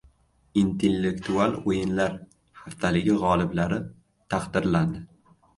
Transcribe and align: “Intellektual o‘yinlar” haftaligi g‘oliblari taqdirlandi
“Intellektual 0.61 1.53
o‘yinlar” 1.73 2.17
haftaligi 2.63 3.15
g‘oliblari 3.27 3.81
taqdirlandi 4.37 5.07